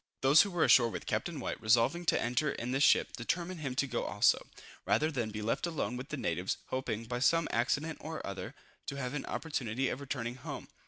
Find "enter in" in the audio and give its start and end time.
2.19-2.71